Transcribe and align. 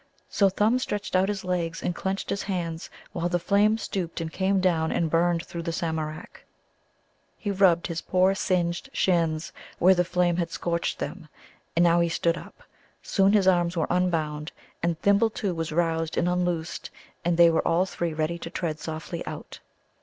So 0.29 0.49
Thumb 0.49 0.79
stretched 0.79 1.15
out 1.15 1.29
his 1.29 1.45
legs, 1.45 1.83
and 1.83 1.93
clenched 1.93 2.31
his 2.31 2.41
hands, 2.41 2.89
while 3.11 3.29
the 3.29 3.37
flame 3.37 3.77
stooped 3.77 4.19
and 4.19 4.31
came 4.33 4.59
down, 4.59 4.91
and 4.91 5.11
burned 5.11 5.45
through 5.45 5.61
the 5.61 5.71
Samarak. 5.71 6.43
He 7.37 7.51
rubbed 7.51 7.85
his 7.85 8.01
poor 8.01 8.33
singed 8.33 8.89
shins 8.93 9.53
where 9.77 9.93
the 9.93 10.03
flame 10.03 10.37
had 10.37 10.49
scorched 10.49 10.97
them. 10.97 11.27
But 11.75 11.83
now 11.83 11.99
he 11.99 12.09
stood 12.09 12.35
up. 12.35 12.63
Soon 13.03 13.33
his 13.33 13.47
arms 13.47 13.77
were 13.77 13.85
unbound, 13.91 14.51
and 14.81 14.99
Thimble, 14.99 15.29
too, 15.29 15.53
was 15.53 15.71
roused 15.71 16.17
and 16.17 16.27
unloosed, 16.27 16.89
and 17.23 17.37
they 17.37 17.51
were 17.51 17.67
all 17.67 17.85
three 17.85 18.11
ready 18.11 18.39
to 18.39 18.49
tread 18.49 18.79
softly 18.79 19.23
out. 19.27 19.59